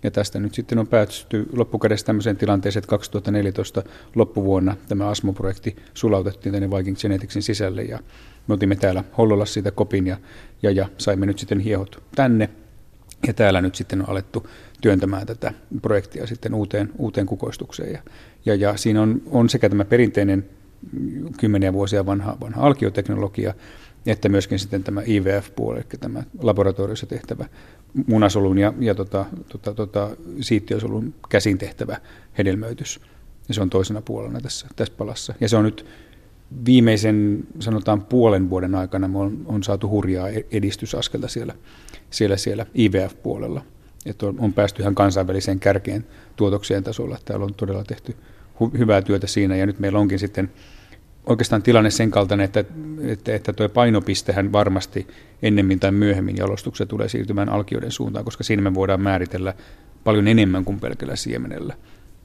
Ja 0.04 0.12
tästä 0.12 0.40
nyt 0.40 0.54
sitten 0.54 0.80
on 0.80 0.88
päästy 0.88 1.46
loppukädessä 1.54 2.06
tämmöiseen 2.06 2.38
tilanteeseen, 2.38 2.80
että 2.80 2.90
2014 2.90 3.84
loppuvuonna 4.16 4.78
tämä 4.88 5.10
ASMO-projekti 5.10 5.76
sulautettiin 5.94 6.54
tänne 6.54 6.78
Viking 6.78 6.98
Geneticsin 6.98 7.44
sisälle 7.44 7.84
ja 7.84 8.00
me 8.48 8.54
otimme 8.54 8.76
täällä 8.76 9.04
Hollolassa 9.18 9.54
siitä 9.54 9.72
kopin 9.72 10.08
ja, 10.08 10.18
ja, 10.64 10.72
ja 10.72 10.90
saimme 10.98 11.26
nyt 11.26 11.40
sitten 11.40 11.60
hiehot 11.60 12.04
tänne. 12.16 12.50
Ja 13.28 13.34
täällä 13.34 13.62
nyt 13.62 13.76
sitten 13.76 14.02
on 14.02 14.10
alettu 14.10 14.48
työntämään 14.82 15.28
tätä 15.28 15.54
projektia 15.82 16.28
sitten 16.28 16.54
uuteen, 16.54 16.90
uuteen 16.98 17.26
kukoistukseen. 17.26 17.92
Ja, 17.94 18.02
ja, 18.46 18.56
ja 18.56 18.78
siinä 18.78 19.02
on, 19.02 19.22
on 19.32 19.50
sekä 19.50 19.70
tämä 19.70 19.86
perinteinen 19.86 20.46
kymmeniä 21.40 21.74
vuosia 21.74 22.06
vanha, 22.06 22.38
vanha 22.42 22.62
alkioteknologia, 22.62 23.54
että 24.06 24.30
myöskin 24.30 24.60
sitten 24.60 24.84
tämä 24.84 25.02
IVF-puoli, 25.08 25.78
eli 25.78 25.86
tämä 26.00 26.24
laboratoriossa 26.40 27.06
tehtävä 27.06 27.46
munasolun 28.08 28.58
ja, 28.58 28.74
ja 28.80 28.96
tota, 28.96 29.26
tota, 29.50 29.74
tota, 29.74 30.10
siittiösolun 30.42 31.14
käsin 31.30 31.58
tehtävä 31.58 31.98
hedelmöitys. 32.38 33.00
Ja 33.48 33.54
se 33.54 33.62
on 33.62 33.70
toisena 33.70 34.02
puolena 34.02 34.42
tässä, 34.42 34.68
tässä 34.76 34.94
palassa. 34.98 35.34
Ja 35.42 35.50
se 35.50 35.58
on 35.58 35.64
nyt 35.64 35.86
viimeisen, 36.66 37.44
sanotaan 37.60 38.02
puolen 38.02 38.50
vuoden 38.50 38.76
aikana, 38.76 39.08
me 39.08 39.18
on, 39.18 39.42
on 39.46 39.64
saatu 39.64 39.90
hurjaa 39.90 40.30
e-, 40.30 40.46
edistysaskelta 40.52 41.28
siellä, 41.28 41.54
siellä, 42.10 42.38
siellä 42.38 42.66
IVF-puolella. 42.76 43.62
Että 44.06 44.26
on, 44.26 44.36
on 44.40 44.54
päästy 44.54 44.82
ihan 44.82 44.96
kansainväliseen 44.96 45.60
kärkeen 45.60 46.06
tuotoksien 46.36 46.84
tasolla. 46.84 47.18
Täällä 47.26 47.46
on 47.46 47.54
todella 47.54 47.84
tehty 47.84 48.16
hu- 48.62 48.78
hyvää 48.78 49.02
työtä 49.02 49.28
siinä 49.28 49.56
ja 49.56 49.66
nyt 49.66 49.80
meillä 49.80 50.00
onkin 50.00 50.20
sitten 50.20 50.52
oikeastaan 51.26 51.64
tilanne 51.64 51.90
sen 51.90 52.12
kaltainen, 52.12 52.46
että, 52.46 52.66
että, 53.08 53.36
että 53.36 53.70
painopistehän 53.70 54.52
varmasti 54.52 55.08
ennemmin 55.42 55.80
tai 55.80 55.92
myöhemmin 55.92 56.38
jalostuksessa 56.38 56.86
tulee 56.86 57.10
siirtymään 57.10 57.50
alkioiden 57.50 57.92
suuntaan, 57.92 58.26
koska 58.26 58.44
siinä 58.44 58.62
me 58.62 58.74
voidaan 58.74 59.02
määritellä 59.02 59.54
paljon 60.04 60.28
enemmän 60.28 60.66
kuin 60.66 60.80
pelkällä 60.80 61.16
siemenellä. 61.16 61.76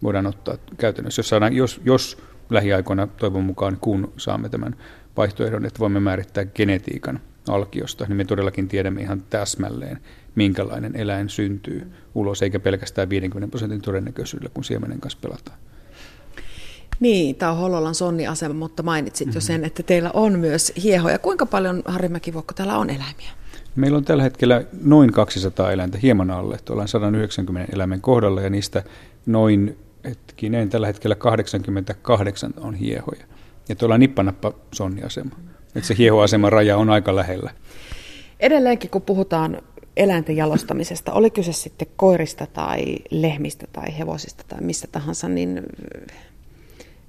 Voidaan 0.02 0.26
ottaa 0.26 0.56
käytännössä, 0.78 1.22
jos, 1.22 1.30
jos, 1.52 1.80
jos 1.84 2.18
lähiaikoina 2.50 3.06
toivon 3.06 3.44
mukaan, 3.44 3.78
kun 3.80 4.12
saamme 4.16 4.48
tämän 4.48 4.76
vaihtoehdon, 5.16 5.66
että 5.66 5.78
voimme 5.78 6.00
määrittää 6.00 6.44
genetiikan 6.44 7.20
alkiosta, 7.48 8.04
niin 8.08 8.16
me 8.16 8.24
todellakin 8.24 8.68
tiedämme 8.68 9.00
ihan 9.00 9.22
täsmälleen, 9.30 9.98
minkälainen 10.34 10.96
eläin 10.96 11.28
syntyy 11.28 11.92
ulos, 12.14 12.42
eikä 12.42 12.60
pelkästään 12.60 13.10
50 13.10 13.50
prosentin 13.50 13.80
todennäköisyydellä, 13.82 14.50
kun 14.54 14.64
siemenen 14.64 15.00
kanssa 15.00 15.18
pelataan. 15.22 15.58
Niin, 17.00 17.36
tämä 17.36 17.52
on 17.52 17.58
Hollolan 17.58 17.94
Sonni-asema, 17.94 18.54
mutta 18.54 18.82
mainitsit 18.82 19.26
mm-hmm. 19.26 19.36
jo 19.36 19.40
mhm. 19.40 19.46
sen, 19.46 19.64
että 19.64 19.82
teillä 19.82 20.10
on 20.14 20.38
myös 20.38 20.72
hiehoja. 20.82 21.18
Kuinka 21.18 21.46
paljon, 21.46 21.82
Harri 21.84 22.08
Mäkivuokko, 22.08 22.54
täällä 22.54 22.78
on 22.78 22.90
eläimiä? 22.90 23.30
Meillä 23.76 23.98
on 23.98 24.04
tällä 24.04 24.22
hetkellä 24.22 24.64
noin 24.82 25.12
200 25.12 25.72
eläintä 25.72 25.98
hieman 25.98 26.30
alle. 26.30 26.58
Ollaan 26.70 26.88
190 26.88 27.72
eläimen 27.74 28.00
kohdalla 28.00 28.40
ja 28.40 28.50
niistä 28.50 28.82
noin, 29.26 29.78
hetkinen, 30.04 30.68
tällä 30.68 30.86
hetkellä 30.86 31.14
88 31.14 32.54
on 32.56 32.74
hiehoja. 32.74 33.24
Ja 33.68 33.76
tuolla 33.76 33.98
nippanappa 33.98 34.52
sonniasema. 34.72 35.36
Että 35.74 35.88
se 35.88 35.94
hiehoaseman 35.98 36.52
raja 36.52 36.76
on 36.76 36.90
aika 36.90 37.16
lähellä. 37.16 37.50
Edelleenkin, 38.40 38.90
kun 38.90 39.02
puhutaan 39.02 39.62
eläinten 39.96 40.36
jalostamisesta, 40.36 41.12
oli 41.12 41.30
kyse 41.30 41.52
sitten 41.52 41.88
koirista 41.96 42.46
tai 42.46 42.96
lehmistä 43.10 43.66
tai 43.72 43.98
hevosista 43.98 44.44
tai 44.48 44.60
mistä 44.60 44.88
tahansa, 44.92 45.28
niin 45.28 45.62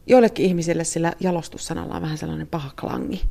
joillekin 0.07 0.45
ihmisille 0.45 0.83
sillä 0.83 1.13
jalostussanalla 1.19 1.95
on 1.95 2.01
vähän 2.01 2.17
sellainen 2.17 2.47
paha 2.47 2.71
klangi. 2.79 3.21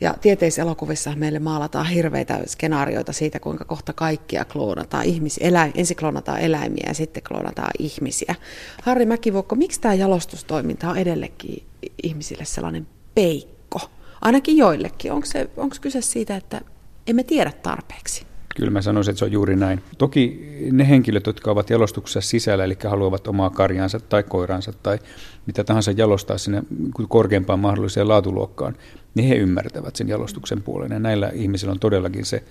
Ja 0.00 0.14
tieteiselokuvissa 0.20 1.16
meille 1.16 1.38
maalataan 1.38 1.86
hirveitä 1.86 2.40
skenaarioita 2.46 3.12
siitä, 3.12 3.40
kuinka 3.40 3.64
kohta 3.64 3.92
kaikkia 3.92 4.44
kloonataan 4.44 5.04
ihmisiä. 5.04 5.48
Eläin, 5.48 5.72
ensin 5.74 5.96
kloonataan 5.96 6.40
eläimiä 6.40 6.84
ja 6.86 6.94
sitten 6.94 7.22
kloonataan 7.28 7.70
ihmisiä. 7.78 8.34
Harri 8.82 9.06
Mäkivuokko, 9.06 9.56
miksi 9.56 9.80
tämä 9.80 9.94
jalostustoiminta 9.94 10.90
on 10.90 10.96
edelleenkin 10.96 11.66
ihmisille 12.02 12.44
sellainen 12.44 12.86
peikko? 13.14 13.80
Ainakin 14.20 14.56
joillekin. 14.56 15.12
Onko, 15.12 15.26
se, 15.26 15.50
onko 15.56 15.76
kyse 15.80 16.00
siitä, 16.00 16.36
että 16.36 16.60
emme 17.06 17.22
tiedä 17.22 17.52
tarpeeksi? 17.62 18.26
Kyllä 18.58 18.70
mä 18.70 18.82
sanoisin, 18.82 19.12
että 19.12 19.18
se 19.18 19.24
on 19.24 19.32
juuri 19.32 19.56
näin. 19.56 19.80
Toki 19.98 20.48
ne 20.72 20.88
henkilöt, 20.88 21.26
jotka 21.26 21.50
ovat 21.50 21.70
jalostuksessa 21.70 22.20
sisällä, 22.20 22.64
eli 22.64 22.76
haluavat 22.88 23.28
omaa 23.28 23.50
karjansa 23.50 24.00
tai 24.00 24.22
koiransa 24.22 24.72
tai 24.82 24.98
mitä 25.46 25.64
tahansa 25.64 25.90
jalostaa 25.90 26.38
sinne 26.38 26.62
korkeampaan 27.08 27.58
mahdolliseen 27.58 28.08
laatuluokkaan, 28.08 28.74
niin 29.14 29.28
he 29.28 29.34
ymmärtävät 29.34 29.96
sen 29.96 30.08
jalostuksen 30.08 30.62
puolen. 30.62 30.92
Ja 30.92 30.98
näillä 30.98 31.30
ihmisillä 31.34 31.72
on 31.72 31.80
todellakin 31.80 32.24
se 32.24 32.44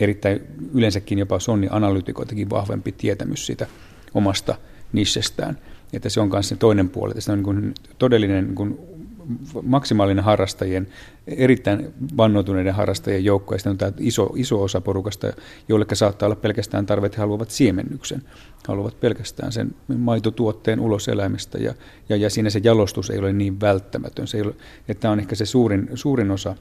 erittäin 0.00 0.40
yleensäkin 0.74 1.18
jopa 1.18 1.38
sonni-analytikoitakin 1.38 2.50
vahvempi 2.50 2.92
tietämys 2.92 3.46
siitä 3.46 3.66
omasta 4.14 4.54
nissestään. 4.92 5.58
Että 5.92 6.08
se 6.08 6.20
on 6.20 6.28
myös 6.28 6.48
se 6.48 6.56
toinen 6.56 6.88
puoli, 6.88 7.10
että 7.10 7.20
se 7.20 7.32
on 7.32 7.38
niin 7.38 7.44
kuin 7.44 7.74
todellinen 7.98 8.44
niin 8.44 8.54
kuin 8.54 8.78
maksimaalinen 9.62 10.24
harrastajien, 10.24 10.88
erittäin 11.26 11.94
vannoituneiden 12.16 12.74
harrastajien 12.74 13.24
joukko, 13.24 13.54
ja 13.54 13.58
sitten 13.58 13.70
on 13.70 13.78
tämä 13.78 13.92
iso, 13.98 14.32
iso 14.36 14.62
osa 14.62 14.80
porukasta, 14.80 15.32
joille 15.68 15.86
saattaa 15.92 16.26
olla 16.26 16.36
pelkästään 16.36 16.86
tarve, 16.86 17.06
että 17.06 17.18
haluavat 17.18 17.50
siemennyksen, 17.50 18.22
haluavat 18.68 19.00
pelkästään 19.00 19.52
sen 19.52 19.74
maitotuotteen 19.98 20.80
ulos 20.80 21.08
eläimistä, 21.08 21.58
ja, 21.58 21.74
ja, 22.08 22.16
ja 22.16 22.30
siinä 22.30 22.50
se 22.50 22.60
jalostus 22.64 23.10
ei 23.10 23.18
ole 23.18 23.32
niin 23.32 23.60
välttämätön. 23.60 24.26
Se 24.26 24.36
ei 24.36 24.42
ole, 24.42 24.54
että 24.88 25.00
tämä 25.00 25.12
on 25.12 25.20
ehkä 25.20 25.34
se 25.34 25.46
suurin, 25.46 25.90
suurin 25.94 26.30
osa 26.30 26.56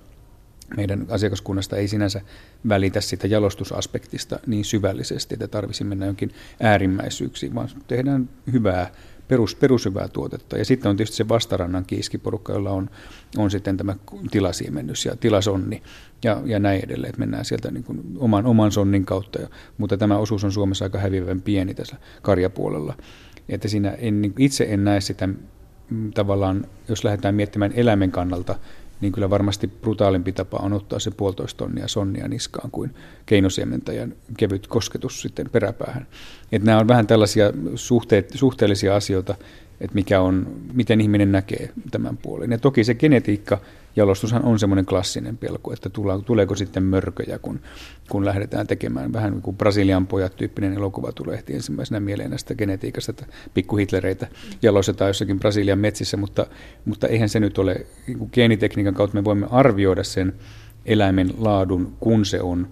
meidän 0.78 1.06
asiakaskunnasta 1.10 1.78
ei 1.78 1.88
sinänsä 1.88 2.22
välitä 2.70 3.02
sitä 3.02 3.28
jalostusaspektista 3.28 4.40
niin 4.48 4.66
syvällisesti, 4.66 5.36
että 5.36 5.48
tarvisi 5.48 5.84
mennä 5.84 6.06
jonkin 6.06 6.32
äärimmäisyyksiin, 6.60 7.56
vaan 7.56 7.70
tehdään 7.88 8.30
hyvää 8.52 8.92
perus, 9.28 9.56
perushyvää 9.56 10.08
tuotetta. 10.08 10.58
Ja 10.58 10.66
sitten 10.66 10.90
on 10.90 10.98
tietysti 10.98 11.18
se 11.18 11.30
vastarannan 11.30 11.86
kiiskiporukka, 11.86 12.54
jolla 12.54 12.72
on, 12.72 12.90
on 13.38 13.52
sitten 13.52 13.78
tämä 13.78 13.96
tilasiemennys 14.32 15.06
ja 15.06 15.16
tilasonni 15.16 15.84
ja, 16.24 16.42
ja 16.46 16.60
näin 16.60 16.84
edelleen, 16.84 17.10
että 17.10 17.20
mennään 17.20 17.46
sieltä 17.46 17.72
niin 17.72 17.84
kuin 17.84 18.02
oman, 18.18 18.46
oman 18.46 18.72
sonnin 18.72 19.06
kautta. 19.06 19.42
Ja, 19.42 19.48
mutta 19.78 19.98
tämä 19.98 20.18
osuus 20.18 20.44
on 20.44 20.52
Suomessa 20.52 20.86
aika 20.86 21.00
häviävän 21.00 21.42
pieni 21.42 21.74
tässä 21.74 21.96
karjapuolella. 22.22 22.94
Että 23.50 23.68
siinä 23.68 23.92
en, 23.92 24.22
niin 24.22 24.34
itse 24.40 24.68
en 24.70 24.84
näe 24.84 25.02
sitä 25.02 25.28
mm, 25.28 26.12
tavallaan, 26.14 26.66
jos 26.90 27.04
lähdetään 27.04 27.36
miettimään 27.36 27.72
eläimen 27.76 28.12
kannalta, 28.12 28.56
niin 29.06 29.14
kyllä 29.14 29.30
varmasti 29.30 29.68
brutaalimpi 29.68 30.32
tapa 30.32 30.58
on 30.58 30.74
ottaa 30.74 31.00
se 31.00 31.12
puolitoista 31.12 31.58
tonnia 31.58 31.88
sonnia 31.88 32.28
niskaan 32.28 32.72
kuin 32.72 32.96
keinosiementajan 33.26 34.14
kevyt 34.38 34.68
kosketus 34.68 35.22
sitten 35.22 35.50
peräpäähän. 35.50 36.08
Et 36.52 36.64
nämä 36.64 36.80
on 36.80 36.88
vähän 36.88 37.08
tällaisia 37.08 37.52
suhteet, 37.76 38.32
suhteellisia 38.36 38.96
asioita, 38.96 39.36
että 39.82 39.96
mikä 39.96 40.22
on, 40.22 40.48
miten 40.74 41.02
ihminen 41.02 41.32
näkee 41.32 41.70
tämän 41.92 42.18
puolen. 42.18 42.52
Ja 42.52 42.58
toki 42.58 42.84
se 42.84 42.94
genetiikka, 42.94 43.58
jalostushan 43.96 44.46
on 44.46 44.60
semmoinen 44.60 44.86
klassinen 44.86 45.38
pelko, 45.38 45.74
että 45.74 45.90
tuleeko 46.26 46.56
sitten 46.56 46.84
mörköjä, 46.84 47.40
kun, 47.40 47.60
kun 48.10 48.26
lähdetään 48.26 48.68
tekemään 48.68 49.14
vähän 49.14 49.32
niin 49.32 49.42
kuin 49.42 49.58
Brasilian 49.58 50.08
pojat 50.08 50.36
tyyppinen 50.36 50.74
elokuva 50.74 51.12
tulee 51.12 51.38
heti 51.38 51.54
ensimmäisenä 51.54 52.00
mieleen 52.00 52.30
näistä 52.30 52.56
genetiikasta, 52.56 53.10
että 53.12 53.26
pikkuhitlereitä 53.54 54.28
jalostetaan 54.62 55.10
jossakin 55.10 55.40
Brasilian 55.40 55.80
metsissä, 55.80 56.18
mutta, 56.18 56.48
mutta 56.86 57.08
eihän 57.08 57.30
se 57.30 57.40
nyt 57.40 57.58
ole, 57.58 57.86
niin 58.08 58.30
geenitekniikan 58.34 58.94
kautta 58.94 59.18
me 59.18 59.24
voimme 59.24 59.48
arvioida 59.52 60.04
sen 60.04 60.34
eläimen 60.86 61.34
laadun, 61.38 61.98
kun 62.00 62.26
se 62.26 62.42
on 62.42 62.68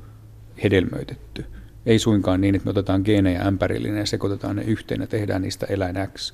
hedelmöitetty. 0.64 1.46
Ei 1.86 2.00
suinkaan 2.00 2.42
niin, 2.42 2.56
että 2.56 2.66
me 2.66 2.70
otetaan 2.70 3.02
geenejä 3.06 3.42
ämpärillinen 3.42 4.00
ja 4.00 4.06
sekoitetaan 4.06 4.56
ne 4.56 4.64
yhteen 4.64 5.02
ja 5.02 5.08
tehdään 5.08 5.42
niistä 5.42 5.66
eläin 5.70 5.96
X. 6.14 6.34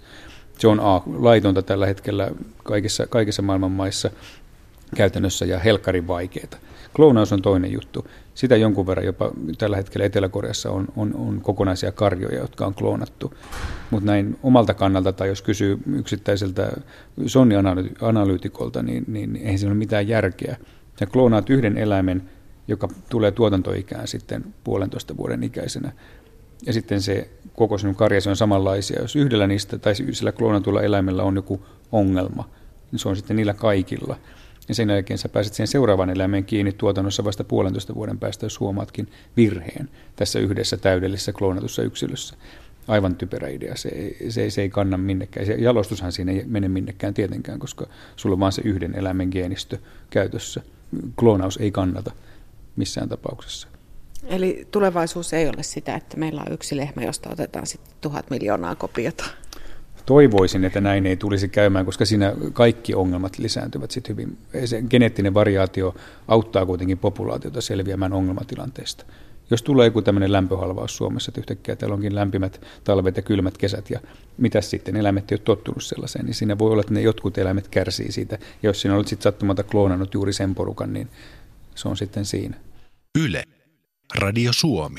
Se 0.58 0.68
on 0.68 0.80
A, 0.80 1.02
laitonta 1.06 1.62
tällä 1.62 1.86
hetkellä 1.86 2.32
kaikissa, 2.64 3.08
kaikissa 3.08 3.42
maailman 3.42 3.72
maissa 3.72 4.12
käytännössä 4.96 5.46
ja 5.46 5.60
helkkarin 5.60 6.08
vaikeaa. 6.08 6.60
Kloonaus 6.96 7.34
on 7.34 7.42
toinen 7.42 7.72
juttu. 7.72 8.08
Sitä 8.34 8.56
jonkun 8.56 8.88
verran 8.88 9.06
jopa 9.06 9.32
tällä 9.58 9.78
hetkellä 9.78 10.06
Etelä-Koreassa 10.06 10.72
on, 10.72 10.88
on, 10.96 11.16
on 11.16 11.42
kokonaisia 11.42 11.92
karjoja, 11.92 12.40
jotka 12.40 12.66
on 12.66 12.74
kloonattu. 12.74 13.34
Mutta 13.92 14.06
näin 14.06 14.40
omalta 14.44 14.74
kannalta, 14.74 15.14
tai 15.14 15.28
jos 15.28 15.42
kysyy 15.42 15.80
yksittäiseltä 15.96 16.72
Sony-analyytikolta, 17.26 18.84
niin, 18.84 19.04
niin 19.08 19.36
eihän 19.36 19.58
siinä 19.58 19.72
ole 19.72 19.78
mitään 19.78 20.08
järkeä. 20.08 20.58
Sä 21.00 21.06
kloonaat 21.06 21.50
yhden 21.50 21.78
eläimen, 21.78 22.30
joka 22.68 22.88
tulee 23.10 23.32
tuotantoikään 23.32 24.08
sitten 24.08 24.44
puolentoista 24.64 25.18
vuoden 25.18 25.44
ikäisenä. 25.44 25.92
Ja 26.66 26.74
sitten 26.74 27.02
se 27.02 27.30
koko 27.54 27.78
sinun 27.78 27.96
karjasi 27.96 28.30
on 28.30 28.36
samanlaisia. 28.36 29.02
Jos 29.02 29.16
yhdellä 29.16 29.48
niistä 29.48 29.78
tai 29.78 29.96
sillä 29.96 30.32
kloonatulla 30.32 30.82
eläimellä 30.82 31.24
on 31.24 31.36
joku 31.36 31.66
ongelma, 31.92 32.50
niin 32.92 33.00
se 33.00 33.10
on 33.10 33.16
sitten 33.16 33.36
niillä 33.36 33.54
kaikilla. 33.54 34.16
Ja 34.70 34.76
sen 34.76 34.90
jälkeen 34.90 35.18
sä 35.18 35.30
pääset 35.30 35.54
siihen 35.54 35.68
seuraavan 35.68 36.10
eläimeen 36.10 36.46
kiinni 36.46 36.72
tuotannossa 36.72 37.24
vasta 37.24 37.44
puolentoista 37.44 37.96
vuoden 37.96 38.20
päästä, 38.20 38.46
jos 38.46 38.60
huomaatkin 38.60 39.12
virheen 39.38 39.90
tässä 40.16 40.40
yhdessä 40.40 40.78
täydellisessä 40.78 41.34
kloonatussa 41.34 41.84
yksilössä. 41.84 42.36
Aivan 42.88 43.16
typerä 43.16 43.48
idea. 43.48 43.76
Se, 43.76 44.16
se, 44.30 44.50
se 44.50 44.62
ei 44.62 44.70
kanna 44.70 44.98
minnekään. 44.98 45.46
Se 45.46 45.54
jalostushan 45.54 46.12
siinä 46.12 46.32
ei 46.32 46.44
mene 46.48 46.68
minnekään 46.68 47.14
tietenkään, 47.14 47.60
koska 47.60 47.88
sulla 48.16 48.34
on 48.34 48.40
vain 48.40 48.52
se 48.52 48.62
yhden 48.66 48.96
eläimen 48.96 49.30
geenistö 49.32 49.78
käytössä. 50.10 50.62
Kloonaus 51.16 51.58
ei 51.58 51.72
kannata 51.72 52.12
missään 52.76 53.10
tapauksessa. 53.10 53.68
Eli 54.24 54.68
tulevaisuus 54.72 55.34
ei 55.34 55.48
ole 55.48 55.64
sitä, 55.64 55.96
että 55.96 56.18
meillä 56.18 56.44
on 56.48 56.54
yksi 56.54 56.78
lehmä, 56.78 57.04
josta 57.04 57.30
otetaan 57.30 57.68
sitten 57.68 57.94
tuhat 58.02 58.30
miljoonaa 58.30 58.76
kopiota. 58.76 59.26
Toivoisin, 60.06 60.66
että 60.66 60.82
näin 60.82 61.06
ei 61.06 61.18
tulisi 61.18 61.50
käymään, 61.50 61.86
koska 61.86 62.06
siinä 62.06 62.34
kaikki 62.54 62.96
ongelmat 62.96 63.38
lisääntyvät 63.38 63.92
sitten 63.92 64.18
hyvin. 64.18 64.38
Se 64.66 64.82
geneettinen 64.82 65.34
variaatio 65.34 65.96
auttaa 66.28 66.66
kuitenkin 66.66 66.98
populaatiota 66.98 67.62
selviämään 67.62 68.14
ongelmatilanteesta. 68.14 69.06
Jos 69.52 69.64
tulee 69.64 69.88
joku 69.88 70.02
tämmöinen 70.02 70.32
lämpöhalvaus 70.32 70.98
Suomessa, 70.98 71.30
että 71.30 71.42
yhtäkkiä 71.42 71.76
täällä 71.76 71.94
onkin 71.94 72.16
lämpimät 72.16 72.62
talvet 72.84 73.18
ja 73.18 73.22
kylmät 73.22 73.58
kesät 73.58 73.90
ja 73.90 74.00
mitä 74.38 74.62
sitten, 74.62 74.96
eläimet 74.96 75.32
ei 75.32 75.36
ole 75.36 75.42
tottunut 75.46 75.84
sellaiseen, 75.84 76.26
niin 76.26 76.34
siinä 76.34 76.58
voi 76.58 76.72
olla, 76.72 76.82
että 76.82 76.94
ne 76.94 77.02
jotkut 77.02 77.38
eläimet 77.38 77.68
kärsii 77.68 78.12
siitä. 78.12 78.36
Ja 78.36 78.70
jos 78.70 78.82
siinä 78.82 78.96
olet 78.96 79.08
sitten 79.08 79.24
sattumalta 79.24 79.64
kloonannut 79.64 80.14
juuri 80.14 80.34
sen 80.34 80.56
porukan, 80.56 80.94
niin 80.94 81.10
se 81.76 81.88
on 81.88 81.98
sitten 81.98 82.26
siinä. 82.26 82.58
Yle. 83.20 83.44
Radio 84.16 84.54
Suomi. 84.54 84.96